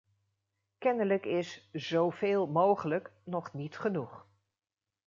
Kennelijk 0.77 1.25
is 1.25 1.69
"zo 1.73 2.09
veel 2.09 2.47
mogelijk" 2.47 3.11
nog 3.23 3.53
niet 3.53 3.77
genoeg. 3.77 4.25